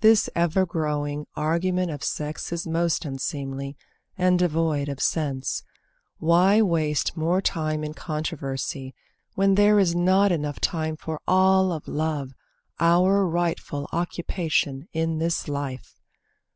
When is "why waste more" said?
6.18-7.40